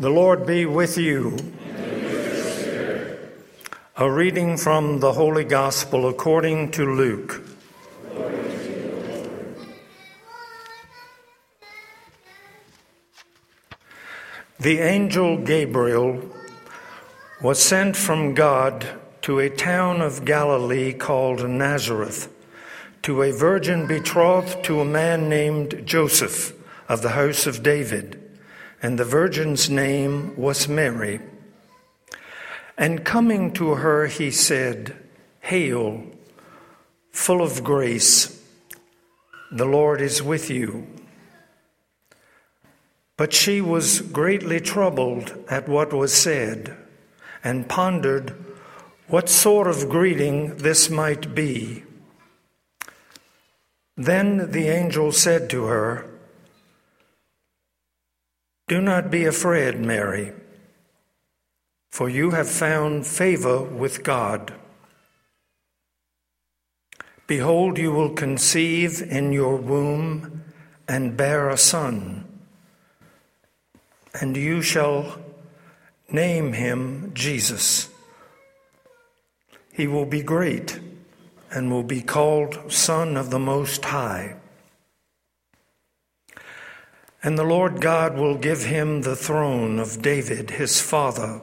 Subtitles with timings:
[0.00, 1.36] The Lord be with you.
[3.96, 7.42] A reading from the Holy Gospel according to Luke.
[14.60, 16.22] The angel Gabriel
[17.42, 18.86] was sent from God
[19.22, 22.32] to a town of Galilee called Nazareth,
[23.02, 26.52] to a virgin betrothed to a man named Joseph
[26.88, 28.17] of the house of David
[28.82, 31.20] and the virgin's name was Mary.
[32.76, 34.96] And coming to her, he said,
[35.40, 36.04] Hail,
[37.10, 38.40] full of grace,
[39.50, 40.86] the Lord is with you.
[43.16, 46.76] But she was greatly troubled at what was said,
[47.42, 48.32] and pondered
[49.08, 51.82] what sort of greeting this might be.
[53.96, 56.07] Then the angel said to her,
[58.68, 60.32] do not be afraid, Mary,
[61.90, 64.52] for you have found favor with God.
[67.26, 70.44] Behold, you will conceive in your womb
[70.86, 72.26] and bear a son,
[74.20, 75.18] and you shall
[76.10, 77.88] name him Jesus.
[79.72, 80.80] He will be great
[81.50, 84.36] and will be called Son of the Most High.
[87.28, 91.42] And the Lord God will give him the throne of David his father,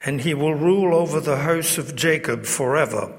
[0.00, 3.14] and he will rule over the house of Jacob forever.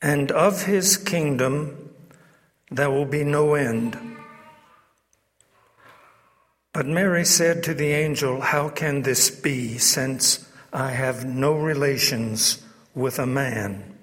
[0.00, 1.90] And of his kingdom
[2.70, 3.98] there will be no end.
[6.72, 12.62] But Mary said to the angel, How can this be, since I have no relations
[12.94, 13.98] with a man?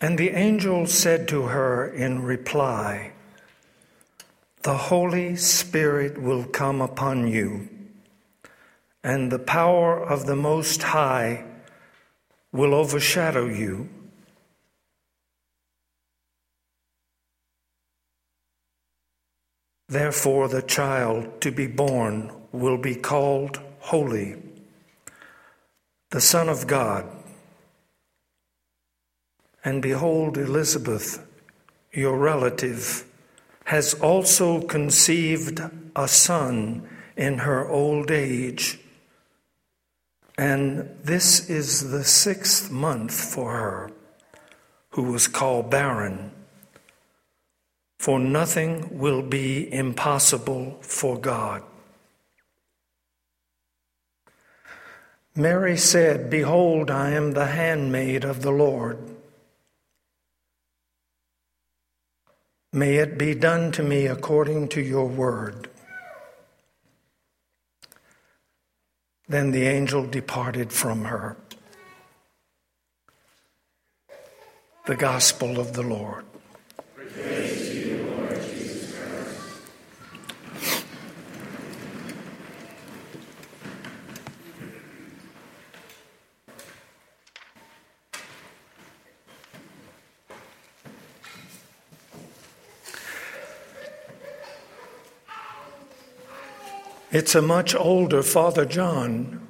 [0.00, 3.12] And the angel said to her in reply,
[4.62, 7.68] the Holy Spirit will come upon you,
[9.04, 11.44] and the power of the Most High
[12.52, 13.88] will overshadow you.
[19.88, 24.36] Therefore, the child to be born will be called Holy,
[26.10, 27.06] the Son of God.
[29.64, 31.26] And behold, Elizabeth,
[31.92, 33.04] your relative,
[33.68, 35.60] has also conceived
[35.94, 38.80] a son in her old age.
[40.38, 43.90] And this is the sixth month for her,
[44.92, 46.32] who was called barren.
[47.98, 51.62] For nothing will be impossible for God.
[55.36, 59.17] Mary said, Behold, I am the handmaid of the Lord.
[62.78, 65.68] May it be done to me according to your word.
[69.28, 71.36] Then the angel departed from her.
[74.86, 76.27] The Gospel of the Lord.
[97.10, 99.40] It's a much older Father John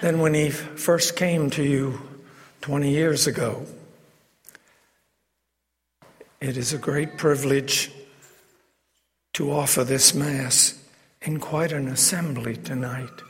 [0.00, 2.00] than when he first came to you
[2.60, 3.66] 20 years ago.
[6.40, 7.90] It is a great privilege
[9.32, 10.84] to offer this Mass
[11.22, 13.22] in quite an assembly tonight.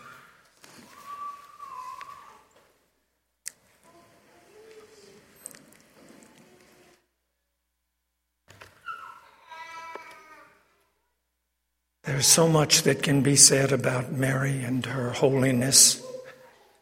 [12.23, 16.01] There's so much that can be said about Mary and her holiness,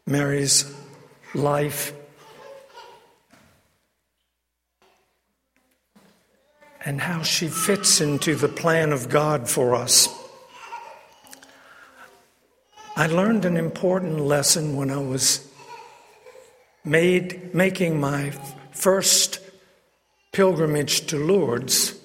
[0.05, 0.71] Mary's
[1.33, 1.93] life,
[6.85, 10.07] and how she fits into the plan of God for us.
[12.95, 15.51] I learned an important lesson when I was
[16.85, 18.29] made, making my
[18.73, 19.39] first
[20.33, 21.99] pilgrimage to Lourdes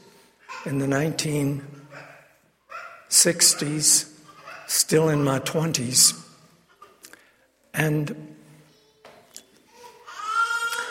[0.65, 1.75] in the 19
[3.08, 4.11] 60s,
[4.67, 6.23] still in my 20s.
[7.73, 8.35] And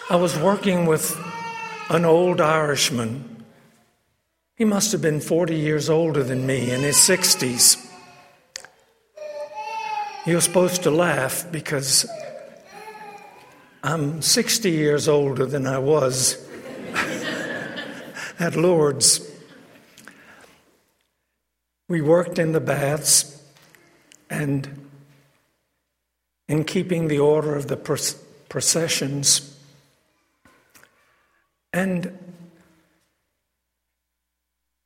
[0.09, 1.17] I was working with
[1.89, 3.43] an old Irishman.
[4.55, 7.81] He must have been 40 years older than me, in his 60s.
[10.25, 12.07] You're supposed to laugh because
[13.83, 16.43] I'm 60 years older than I was
[18.39, 19.34] at Lourdes.
[21.87, 23.41] We worked in the baths
[24.29, 24.89] and
[26.47, 27.77] in keeping the order of the
[28.49, 29.57] processions.
[31.73, 32.17] And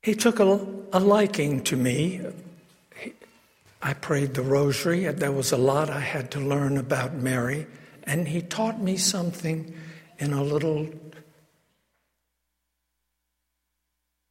[0.01, 2.21] he took a, a liking to me.
[3.81, 7.65] I prayed the rosary, there was a lot I had to learn about Mary,
[8.03, 9.73] and he taught me something
[10.17, 10.89] in a little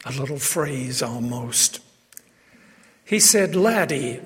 [0.04, 1.80] a little phrase almost.
[3.08, 4.20] He said, Laddie.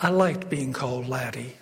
[0.00, 1.54] I liked being called Laddie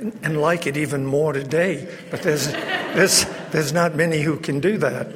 [0.00, 4.76] and, like it even more today, but there's, there's, there's not many who can do
[4.78, 5.06] that.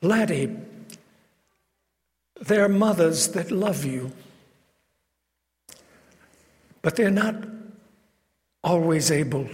[0.00, 0.56] Laddie,
[2.40, 4.12] there are mothers that love you,
[6.80, 7.34] but they're not
[8.64, 9.46] always able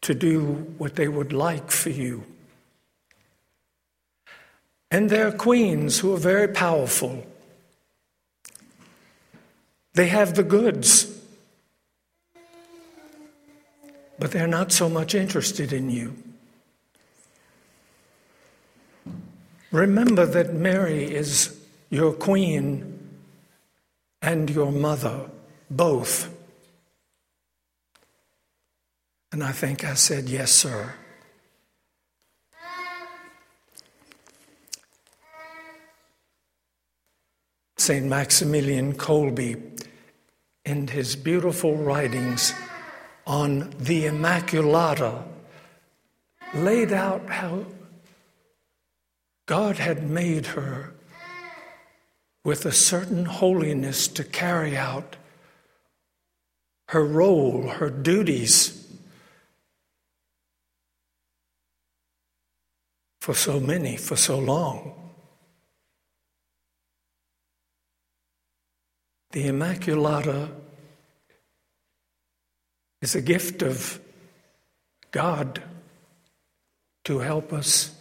[0.00, 2.24] to do what they would like for you.
[4.90, 7.24] And there are queens who are very powerful.
[9.98, 11.12] They have the goods,
[14.16, 16.14] but they're not so much interested in you.
[19.72, 21.60] Remember that Mary is
[21.90, 23.18] your queen
[24.22, 25.28] and your mother,
[25.68, 26.32] both.
[29.32, 30.94] And I think I said, Yes, sir.
[37.78, 38.06] St.
[38.06, 39.78] Maximilian Kolbe,
[40.68, 42.52] in his beautiful writings
[43.26, 45.22] on the Immaculata,
[46.52, 47.64] laid out how
[49.46, 50.92] God had made her
[52.44, 55.16] with a certain holiness to carry out
[56.88, 58.86] her role, her duties
[63.22, 65.07] for so many, for so long.
[69.30, 70.50] The Immaculata
[73.02, 74.00] is a gift of
[75.10, 75.62] God
[77.04, 77.94] to help us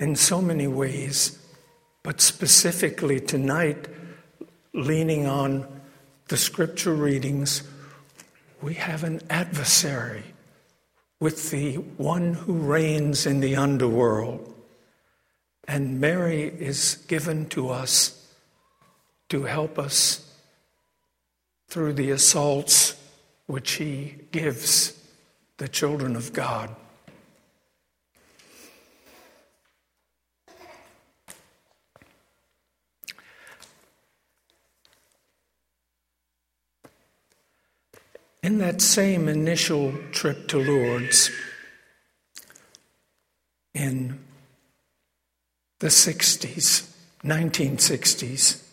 [0.00, 1.38] in so many ways,
[2.02, 3.88] but specifically tonight,
[4.72, 5.66] leaning on
[6.28, 7.62] the scripture readings,
[8.62, 10.24] we have an adversary
[11.20, 14.54] with the one who reigns in the underworld.
[15.66, 18.17] And Mary is given to us
[19.28, 20.24] to help us
[21.68, 22.96] through the assaults
[23.46, 24.98] which he gives
[25.58, 26.74] the children of God.
[38.42, 41.30] In that same initial trip to Lourdes
[43.74, 44.18] in
[45.80, 46.90] the 60s,
[47.22, 48.67] 1960s,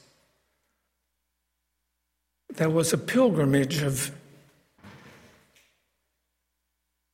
[2.58, 4.12] there was a pilgrimage of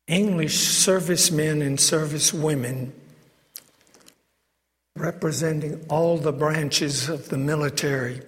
[0.07, 2.91] English servicemen and servicewomen
[4.95, 8.21] representing all the branches of the military.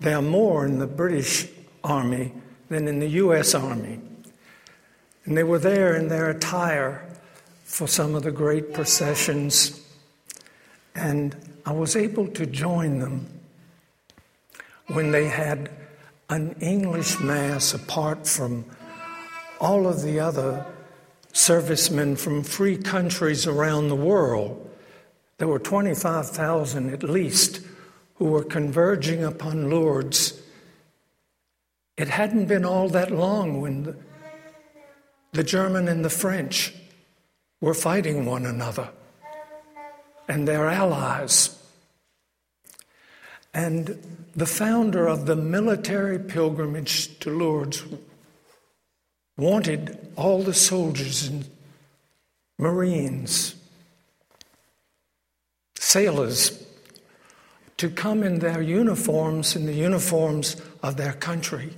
[0.00, 1.48] There are more in the British
[1.82, 2.32] Army
[2.68, 3.54] than in the U.S.
[3.54, 4.00] Army.
[5.24, 7.08] And they were there in their attire
[7.64, 9.80] for some of the great processions.
[10.94, 13.28] And I was able to join them
[14.88, 15.70] when they had
[16.30, 18.64] an English Mass apart from
[19.60, 20.66] all of the other
[21.32, 24.70] servicemen from free countries around the world.
[25.38, 27.60] There were 25,000 at least
[28.16, 30.40] who were converging upon Lourdes.
[31.96, 33.96] It hadn't been all that long when the,
[35.32, 36.74] the German and the French
[37.60, 38.90] were fighting one another
[40.28, 41.57] and their allies.
[43.58, 44.00] And
[44.36, 47.82] the founder of the military pilgrimage to Lourdes
[49.36, 51.44] wanted all the soldiers and
[52.56, 53.56] Marines,
[55.74, 56.64] sailors,
[57.78, 61.72] to come in their uniforms, in the uniforms of their country.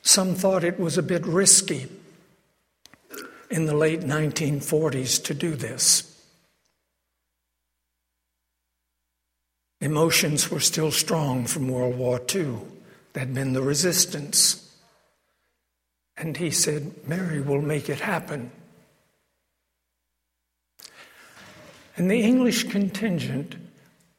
[0.00, 1.88] Some thought it was a bit risky
[3.50, 6.17] in the late 1940s to do this.
[9.80, 12.58] Emotions were still strong from World War II.
[13.12, 14.76] There'd been the resistance.
[16.16, 18.50] And he said, Mary will make it happen.
[21.96, 23.56] And the English contingent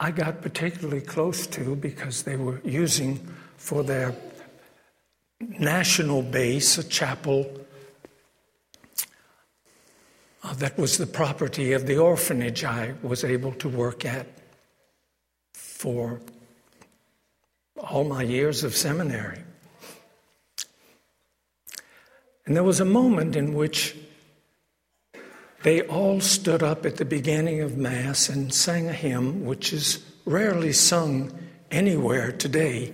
[0.01, 3.17] I got particularly close to because they were using
[3.57, 4.15] for their
[5.41, 7.51] national base a chapel
[10.41, 14.25] uh, that was the property of the orphanage I was able to work at
[15.79, 16.19] for
[17.77, 19.39] all my years of seminary.
[22.45, 23.95] And there was a moment in which
[25.63, 30.03] they all stood up at the beginning of Mass and sang a hymn which is
[30.25, 31.31] rarely sung
[31.71, 32.91] anywhere today.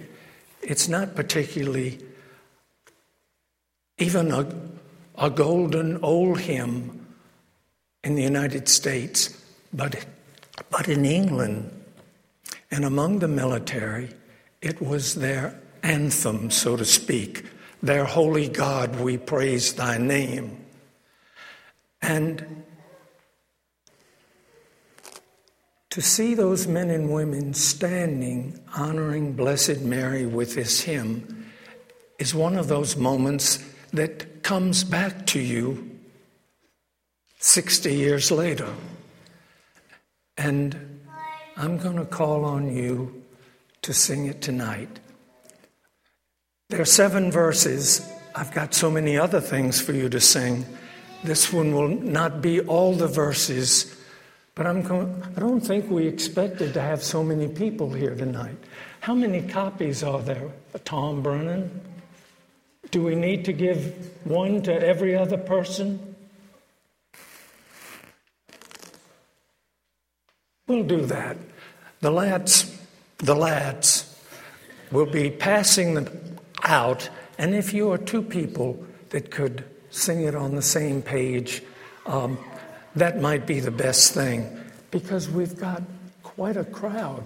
[0.62, 1.98] It's not particularly
[3.98, 4.48] even a,
[5.18, 7.08] a golden old hymn
[8.04, 10.06] in the United States, but,
[10.70, 11.72] but in England
[12.72, 14.10] and among the military,
[14.62, 17.46] it was their anthem, so to speak.
[17.84, 20.66] Their holy God, we praise thy name.
[22.02, 22.64] And
[25.92, 31.52] to see those men and women standing honoring Blessed Mary with this hymn
[32.20, 33.60] is one of those moments
[33.94, 35.92] that comes back to you
[37.40, 38.74] 60 years later.
[40.38, 40.95] And
[41.58, 43.24] I'm going to call on you
[43.82, 45.00] to sing it tonight.
[46.70, 48.12] There are seven verses.
[48.36, 50.66] I've got so many other things for you to sing.
[51.24, 53.96] This one will not be all the verses,
[54.54, 58.58] but I'm going, I don't think we expected to have so many people here tonight.
[59.00, 60.52] How many copies are there,
[60.84, 61.80] Tom Brennan?
[62.92, 66.15] Do we need to give one to every other person?
[70.68, 71.38] We'll do that.
[72.02, 72.76] The lads
[73.20, 74.14] the lads
[74.92, 80.36] will be passing them out, and if you are two people that could sing it
[80.36, 81.64] on the same page,
[82.06, 82.38] um,
[82.96, 85.82] that might be the best thing because we've got
[86.24, 87.26] quite a crowd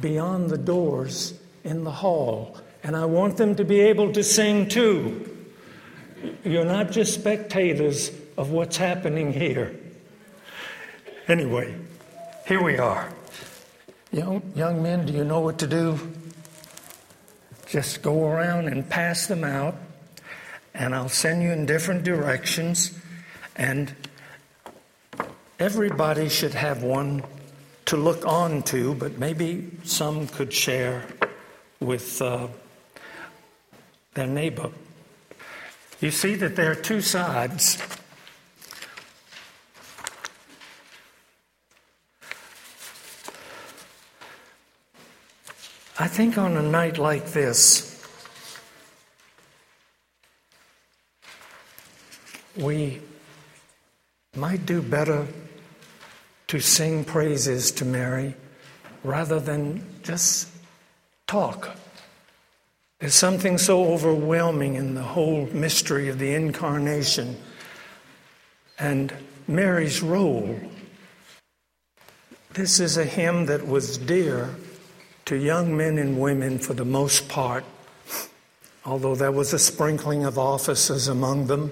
[0.00, 1.34] beyond the doors
[1.64, 5.36] in the hall, and I want them to be able to sing too.
[6.44, 9.74] You're not just spectators of what's happening here.
[11.26, 11.74] Anyway,
[12.48, 13.06] here we are.
[14.10, 15.98] Young, young men, do you know what to do?
[17.66, 19.76] Just go around and pass them out,
[20.72, 22.98] and I'll send you in different directions.
[23.54, 23.94] And
[25.58, 27.22] everybody should have one
[27.84, 31.04] to look on to, but maybe some could share
[31.80, 32.48] with uh,
[34.14, 34.70] their neighbor.
[36.00, 37.76] You see that there are two sides
[46.00, 48.00] I think on a night like this,
[52.56, 53.00] we
[54.36, 55.26] might do better
[56.46, 58.36] to sing praises to Mary
[59.02, 60.48] rather than just
[61.26, 61.76] talk.
[63.00, 67.36] There's something so overwhelming in the whole mystery of the incarnation
[68.78, 69.12] and
[69.48, 70.60] Mary's role.
[72.52, 74.54] This is a hymn that was dear
[75.28, 77.62] to young men and women for the most part,
[78.86, 81.70] although there was a sprinkling of officers among them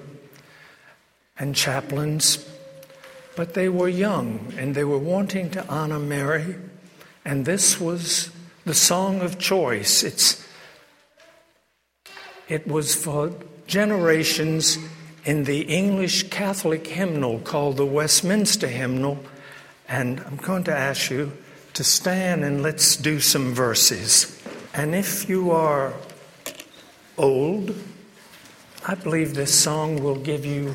[1.39, 2.47] and chaplains.
[3.35, 6.57] But they were young and they were wanting to honor Mary,
[7.25, 8.31] and this was
[8.67, 10.03] the song of choice.
[10.03, 10.47] It's,
[12.49, 13.33] it was for
[13.67, 14.77] generations
[15.25, 19.19] in the English Catholic hymnal called the Westminster Hymnal,
[19.89, 21.33] and I'm going to ask you
[21.77, 24.43] to stand and let's do some verses.
[24.73, 25.93] And if you are
[27.19, 27.77] old,
[28.87, 30.75] I believe this song will give you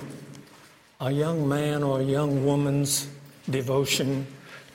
[0.99, 3.07] a young man or a young woman's
[3.49, 4.27] devotion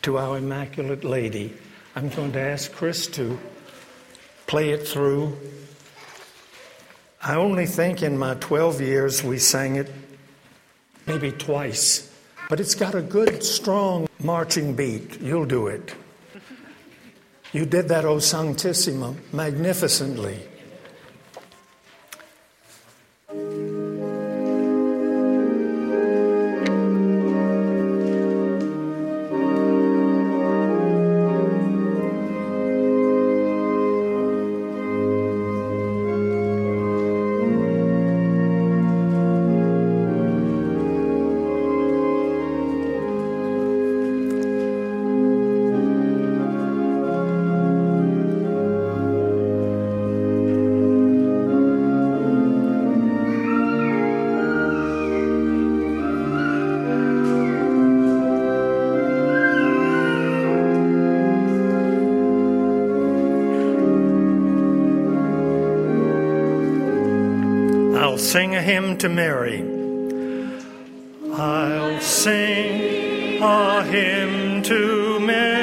[0.03, 1.55] to our Immaculate Lady.
[1.95, 3.39] I'm going to ask Chris to
[4.49, 5.39] play it through.
[7.23, 9.93] I only think in my 12 years we sang it
[11.07, 12.13] maybe twice,
[12.49, 15.21] but it's got a good, strong marching beat.
[15.21, 15.95] You'll do it.
[17.57, 20.47] You did that, O Sanctissima, magnificently.
[68.19, 69.63] Sing a hymn to Mary.
[71.35, 75.56] I'll sing a hymn to Mary.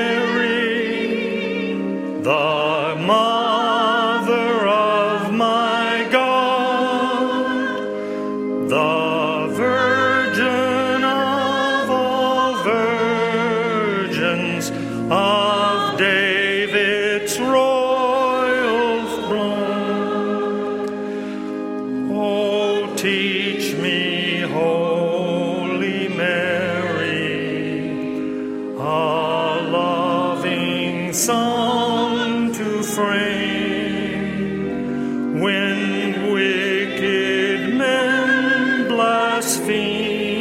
[35.42, 40.38] When wicked men blaspheme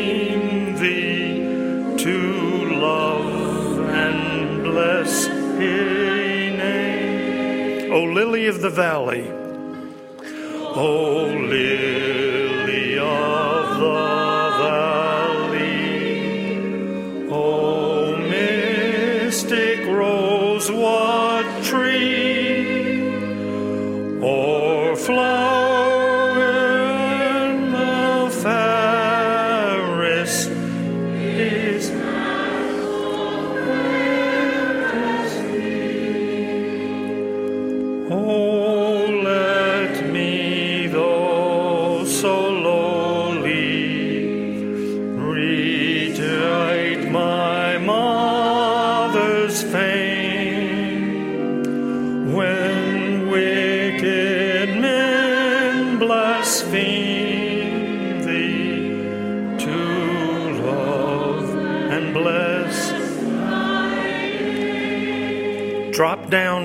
[0.77, 7.93] thee to love and bless his name.
[7.93, 9.27] O lily of the valley,
[10.75, 11.92] O lily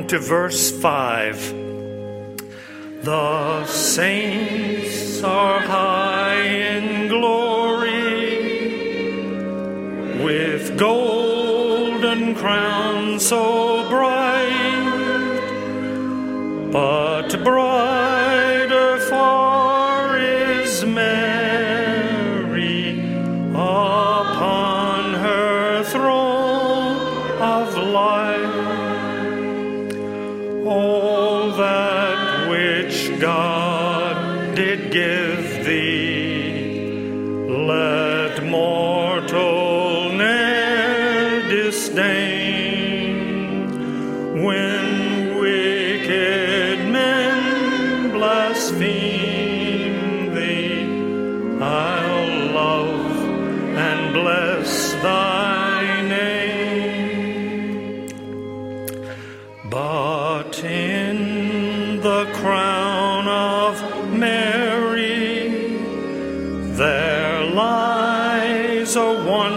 [0.07, 1.53] to verse 5.
[3.03, 8.37] The saints are high in glory,
[10.23, 13.66] with golden crowns so
[59.69, 65.49] But in the crown of Mary
[66.77, 69.56] there lies a wondrous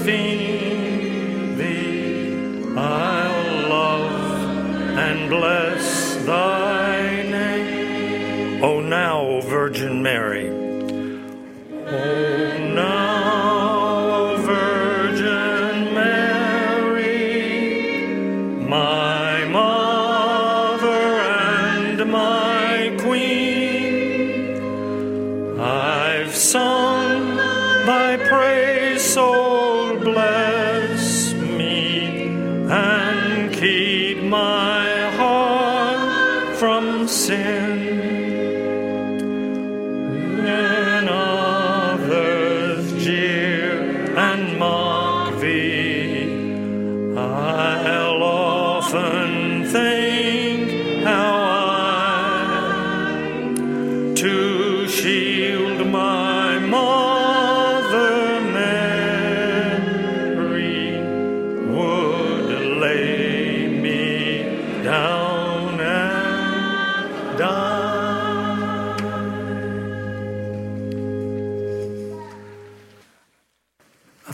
[0.00, 8.64] blaspheme thee, I'll love and bless thy name.
[8.64, 10.59] O now, Virgin Mary,
[44.32, 44.69] and mock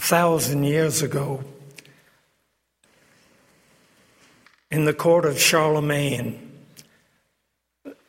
[0.07, 1.42] thousand years ago,
[4.71, 6.53] in the court of Charlemagne,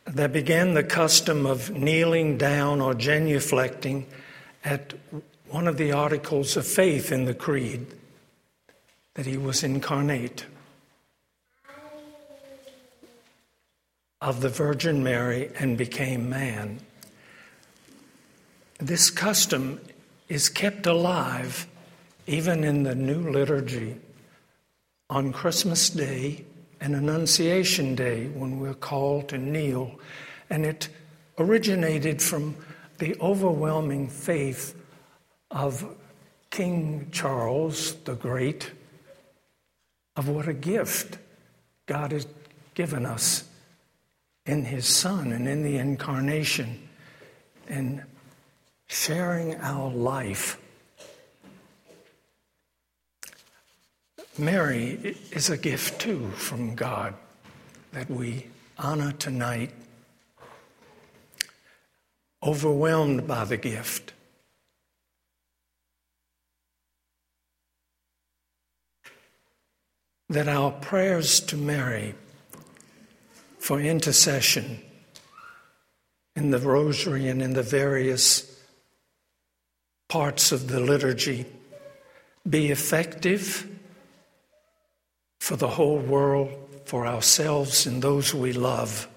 [0.05, 4.05] there began the custom of kneeling down or genuflecting
[4.63, 4.93] at
[5.49, 7.87] one of the articles of faith in the creed,
[9.15, 10.45] that he was incarnate
[14.21, 16.79] of the Virgin Mary and became man.
[18.77, 19.81] This custom
[20.29, 21.65] is kept alive
[22.27, 23.97] even in the new liturgy
[25.09, 26.43] on Christmas Day
[26.81, 29.97] and Annunciation Day when we're called to kneel.
[30.49, 30.89] And it
[31.39, 32.55] originated from
[32.97, 34.75] the overwhelming faith
[35.49, 35.95] of
[36.49, 38.71] King Charles the Great,
[40.15, 41.17] of what a gift
[41.85, 42.27] God has
[42.73, 43.47] given us
[44.45, 46.89] in His Son and in the incarnation
[47.69, 48.03] and
[48.87, 50.59] sharing our life.
[54.39, 57.15] Mary is a gift too from God
[57.91, 58.45] that we
[58.77, 59.71] honor tonight,
[62.43, 64.13] overwhelmed by the gift.
[70.29, 72.13] That our prayers to Mary
[73.57, 74.79] for intercession
[76.35, 78.61] in the rosary and in the various
[80.09, 81.45] parts of the liturgy
[82.47, 83.67] be effective
[85.47, 86.51] for the whole world,
[86.83, 89.07] for ourselves and those we love.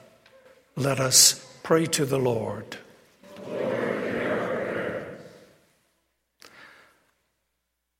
[0.76, 2.76] Let us pray to the Lord.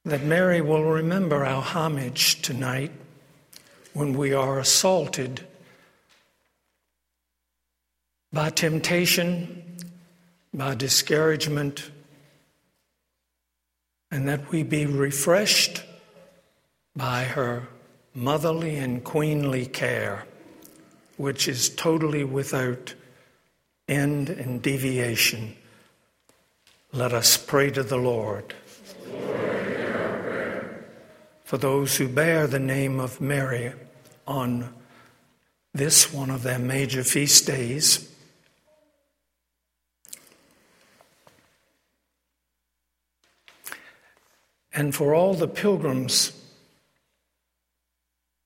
[0.05, 2.93] that Mary will remember our homage tonight
[3.95, 5.45] when we are assaulted
[8.33, 9.77] by temptation,
[10.55, 11.90] by discouragement,
[14.12, 15.83] and that we be refreshed
[16.95, 17.66] by her
[18.14, 20.27] motherly and queenly care,
[21.16, 22.94] which is totally without
[23.88, 25.57] end and deviation.
[26.92, 28.55] Let us pray to the Lord.
[31.44, 33.73] For those who bear the name of Mary
[34.27, 34.73] on
[35.73, 38.09] this one of their major feast days,
[44.73, 46.39] and for all the pilgrims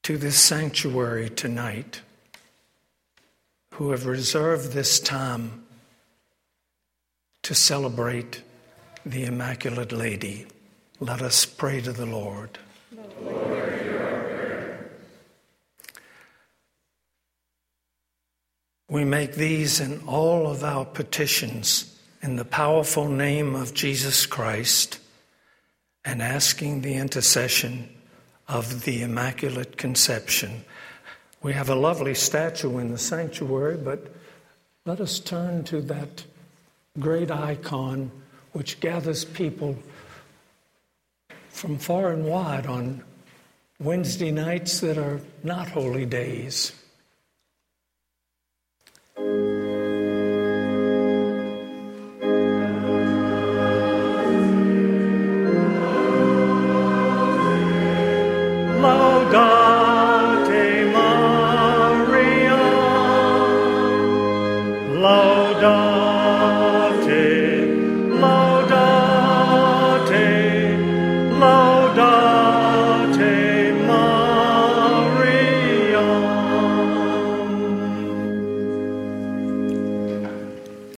[0.04, 2.02] to this sanctuary tonight
[3.72, 5.64] who have reserved this time
[7.42, 8.42] to celebrate
[9.06, 10.46] the Immaculate Lady.
[11.00, 12.58] Let us pray to the Lord.
[18.90, 24.98] we make these and all of our petitions in the powerful name of Jesus Christ
[26.04, 27.88] and asking the intercession
[28.48, 30.64] of the Immaculate Conception.
[31.42, 34.14] We have a lovely statue in the sanctuary, but
[34.86, 36.24] let us turn to that
[36.98, 38.10] great icon
[38.52, 39.76] which gathers people
[41.48, 43.02] from far and wide on
[43.80, 46.72] Wednesday nights that are not holy days.